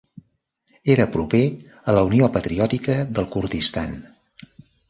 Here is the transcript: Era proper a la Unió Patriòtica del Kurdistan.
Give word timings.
Era 0.93 1.05
proper 1.15 1.41
a 1.93 1.95
la 1.97 2.03
Unió 2.09 2.31
Patriòtica 2.39 2.99
del 3.19 3.29
Kurdistan. 3.37 3.95